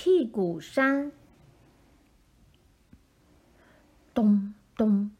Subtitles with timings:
[0.00, 1.10] 屁股山。
[4.14, 5.10] 咚咚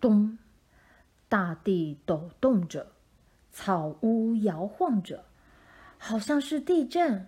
[0.00, 0.38] 咚，
[1.28, 2.92] 大地抖动着，
[3.50, 5.24] 草屋摇晃着，
[5.98, 7.26] 好像是地震。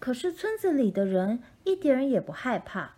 [0.00, 2.96] 可是村子里的人一点也不害怕，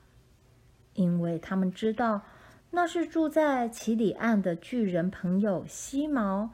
[0.94, 2.22] 因为他们知道
[2.70, 6.48] 那是住在奇里岸的巨人朋友西毛，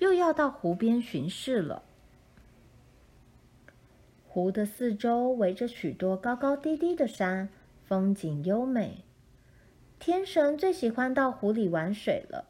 [0.00, 1.82] 又要到湖边巡视了。
[4.32, 7.50] 湖的四周围着许多高高低低的山，
[7.84, 9.04] 风景优美。
[9.98, 12.46] 天神最喜欢到湖里玩水了。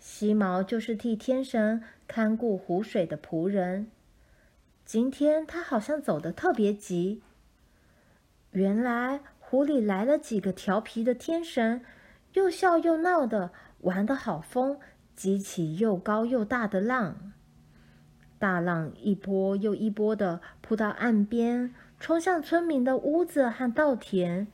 [0.00, 3.86] 西毛就是替天神看顾湖水的仆人。
[4.84, 7.22] 今天他好像走得特别急。
[8.50, 11.84] 原来湖里来了几个调皮的天神，
[12.32, 14.80] 又笑又闹的，玩得好疯，
[15.14, 17.33] 激起又高又大的浪。
[18.44, 24.46] 大浪一波又一波的扑到岸边，冲向村民的屋子和稻田。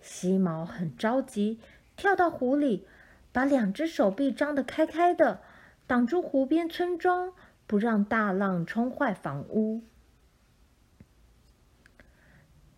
[0.00, 1.58] 西毛很着急，
[1.94, 2.86] 跳到湖里，
[3.30, 5.42] 把两只手臂张得开开的，
[5.86, 7.34] 挡住湖边村庄。
[7.66, 9.82] 不让大浪冲坏房屋。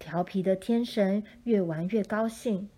[0.00, 2.68] 调皮的天神越玩越高兴，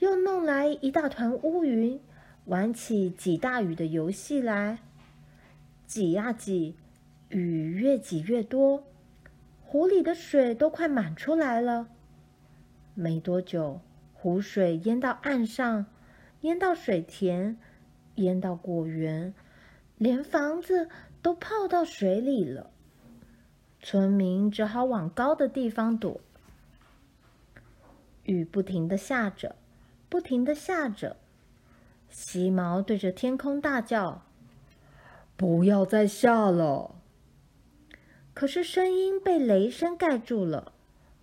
[0.00, 1.98] 又弄来一大团乌云，
[2.44, 4.80] 玩起挤大雨的游戏来。
[5.86, 6.76] 挤呀挤，
[7.28, 8.84] 雨越挤越多，
[9.62, 11.88] 湖里的水都快满出来了。
[12.94, 13.80] 没多久，
[14.12, 15.86] 湖水淹到岸上，
[16.40, 17.58] 淹到水田，
[18.16, 19.34] 淹到果园，
[19.96, 20.88] 连房子。
[21.20, 22.70] 都泡到水里了，
[23.82, 26.20] 村民只好往高的地方躲。
[28.22, 29.56] 雨不停的下着，
[30.08, 31.16] 不停的下着。
[32.08, 34.22] 西毛对着天空大叫
[35.36, 36.94] ：“不要再下了！”
[38.38, 40.70] 可是声音被雷声盖住了，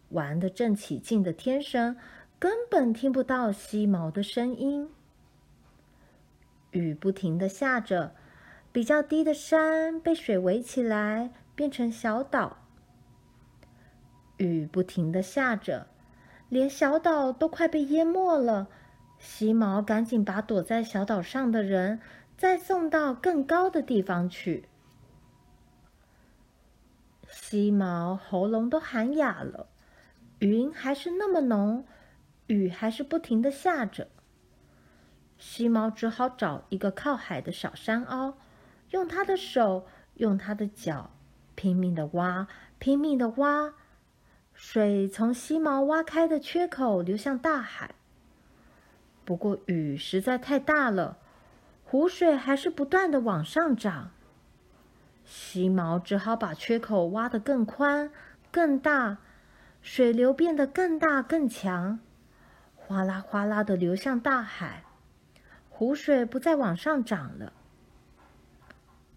[0.10, 1.96] 玩得正起劲的天神
[2.38, 4.90] 根本听不到西毛的声音。
[6.72, 8.14] 雨不停的下着。
[8.74, 12.58] 比较低的山被水围起来，变成小岛。
[14.36, 15.88] 雨不停的下着，
[16.50, 18.68] 连小岛都快被淹没了。
[19.18, 22.02] 西毛赶紧把躲在小岛上的人
[22.38, 24.66] 再送到更高的地方去。
[27.30, 29.68] 西毛喉咙都喊哑了，
[30.40, 31.86] 云还是那么浓，
[32.48, 34.08] 雨还是不停地下着。
[35.38, 38.38] 西毛只好找一个靠海的小山凹。
[38.92, 41.10] 用他的手，用他的脚，
[41.56, 42.48] 拼命的挖，
[42.78, 43.74] 拼命的挖，
[44.54, 47.96] 水从西毛挖开的缺口流向大海。
[49.26, 51.18] 不过雨实在太大了，
[51.84, 54.12] 湖水还是不断的往上涨。
[55.26, 58.12] 西毛只好把缺口挖得更宽、
[58.52, 59.18] 更大，
[59.82, 62.00] 水流变得更大更强，
[62.76, 64.84] 哗啦哗啦的流向大海。
[65.68, 67.52] 湖水不再往上涨了。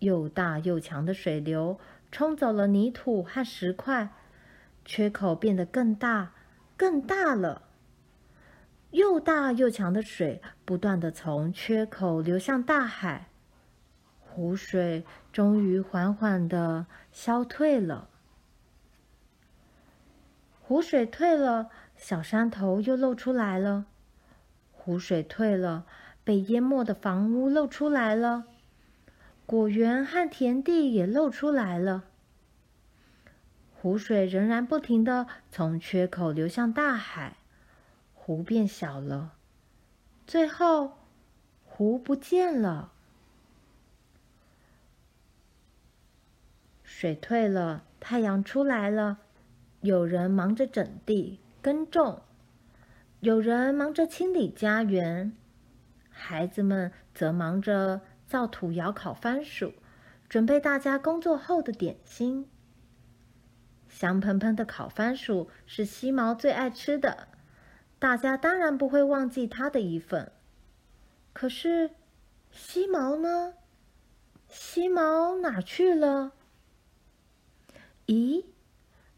[0.00, 1.78] 又大又强的水流
[2.10, 4.08] 冲走了泥土和石块，
[4.84, 6.32] 缺口变得更大、
[6.76, 7.62] 更大了。
[8.90, 13.28] 又大又强的水不断地从缺口流向大海，
[14.38, 18.08] 湖水终于缓缓地消退了。
[20.62, 23.86] 湖水退了，小山头又露出来了。
[24.70, 25.86] 湖水退了，
[26.22, 28.44] 被淹没的房屋露出来了。
[29.44, 32.04] 果园和田地也露出来了，
[33.74, 37.38] 湖水仍然不停地从缺口流向大海，
[38.14, 39.32] 湖变小了，
[40.28, 40.92] 最后
[41.64, 42.92] 湖不见了。
[47.00, 49.18] 水退了，太阳出来了，
[49.82, 52.22] 有人忙着整地耕种，
[53.20, 55.32] 有人忙着清理家园，
[56.10, 58.00] 孩子们则忙着。
[58.26, 59.72] 造土窑烤番薯，
[60.28, 62.48] 准备大家工作后的点心。
[63.88, 67.28] 香喷喷的烤番薯是西毛最爱吃的，
[68.00, 70.32] 大家当然不会忘记他的一份。
[71.32, 71.92] 可是，
[72.50, 73.54] 西毛呢？
[74.48, 76.32] 西毛哪去了？
[78.08, 78.46] 咦，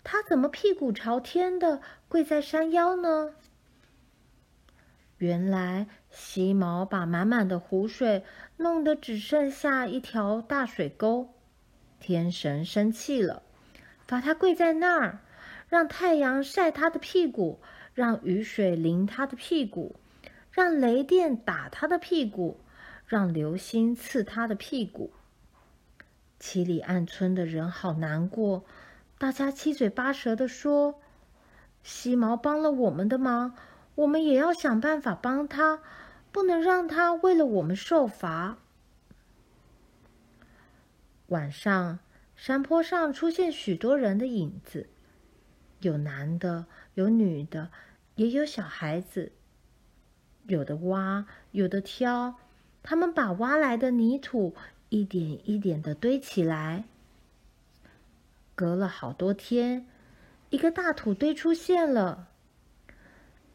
[0.03, 3.35] 他怎么屁股朝天的跪在山腰呢？
[5.19, 8.25] 原来西毛把满满的湖水
[8.57, 11.29] 弄得只剩下一条大水沟，
[12.01, 13.45] 天神生气了，
[14.09, 15.21] 罚他跪在那儿，
[15.69, 17.61] 让太阳晒他的屁股，
[17.95, 19.95] 让雨水淋他的屁股，
[20.51, 22.59] 让雷电打他的屁股，
[23.07, 25.13] 让流星刺他的屁股。
[26.39, 28.65] 七里岸村的人好难过，
[29.21, 30.99] 大家七嘴八舌地说
[31.85, 33.55] ：“西毛帮了我们的忙，
[33.95, 35.83] 我们也要想办法帮他，
[36.33, 38.57] 不能让他为了我们受罚。
[41.27, 41.99] 晚上，
[42.35, 44.89] 山坡上出现许多人的影子，
[45.81, 46.65] 有男的，
[46.95, 47.71] 有女的，
[48.15, 49.33] 也有小孩子。
[50.47, 52.37] 有的挖，有的挑，
[52.83, 54.55] 他们把挖来的泥土
[54.89, 56.85] 一点一点的堆起来。
[58.61, 59.87] 隔了好多天，
[60.51, 62.29] 一个大土堆出现了。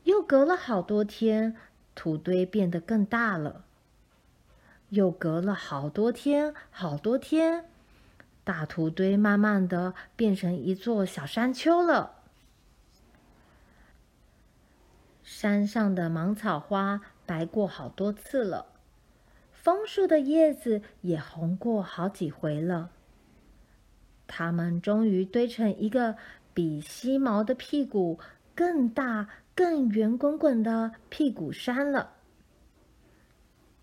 [0.05, 1.55] 又隔了好多天，
[1.93, 3.65] 土堆变得更大了。
[4.89, 7.65] 又隔了好多天，好多天，
[8.43, 12.23] 大土堆慢慢的变成一座小山丘了。
[15.21, 18.65] 山上的芒草花白过好多次了，
[19.53, 22.89] 枫树的叶子也红过好几回了。
[24.27, 26.15] 它们终于堆成一个
[26.53, 28.19] 比西毛的屁股
[28.53, 32.13] 更大、更圆滚滚的屁股山了。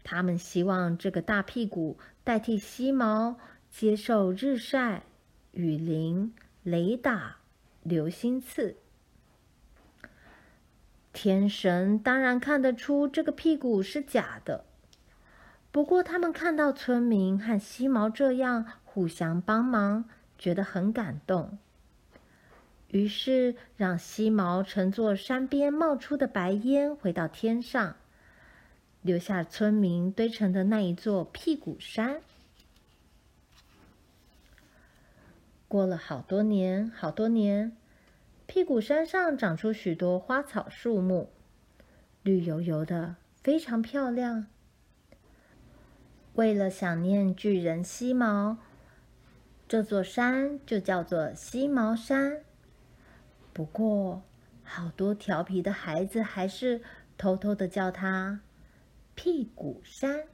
[0.04, 3.36] 他们希望这个大屁股代替西毛，
[3.70, 5.04] 接受日晒、
[5.52, 6.34] 雨淋、
[6.64, 7.36] 雷打、
[7.82, 8.76] 流星刺。
[11.12, 14.64] 天神当然看得出这个屁股是假的，
[15.70, 20.06] 不过他们看到村民和西毛这样互相帮忙，
[20.42, 21.56] 觉得很感动。
[22.88, 27.94] 于是让西毛乘坐山边冒出的白烟回到天上，
[29.02, 32.20] 留下村民堆成的那一座屁股山。
[35.68, 37.76] 过了好多年，好多年。
[38.46, 41.30] 屁股山上长出许多花草树木，
[42.22, 44.48] 绿油油的，非常漂亮。
[46.34, 48.58] 为了想念巨人西毛，
[49.72, 52.42] 这座山就叫做西毛山。
[53.54, 54.22] 不过，
[54.62, 56.82] 好多调皮的孩子还是
[57.16, 58.42] 偷偷的叫它
[59.14, 60.24] 屁股山。